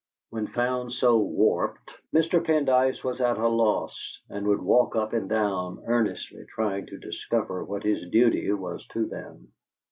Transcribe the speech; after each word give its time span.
When 0.31 0.47
found 0.47 0.93
so 0.93 1.19
warped, 1.19 1.91
Mr. 2.11 2.43
Pendyce 2.43 3.03
was 3.03 3.21
at 3.21 3.37
a 3.37 3.47
loss, 3.47 4.19
and 4.31 4.47
would 4.47 4.59
walk 4.59 4.95
up 4.95 5.13
and 5.13 5.29
down, 5.29 5.83
earnestly 5.85 6.43
trying 6.55 6.87
to 6.87 6.97
discover 6.97 7.63
what 7.63 7.83
his 7.83 8.09
duty 8.09 8.51
was 8.51 8.83
to 8.93 9.05
them. 9.05 9.51